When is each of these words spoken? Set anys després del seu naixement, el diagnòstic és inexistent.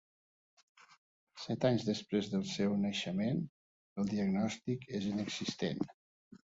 Set 1.41 1.67
anys 1.69 1.85
després 1.91 2.31
del 2.33 2.47
seu 2.55 2.73
naixement, 2.87 3.45
el 4.05 4.13
diagnòstic 4.17 4.93
és 5.01 5.09
inexistent. 5.17 5.89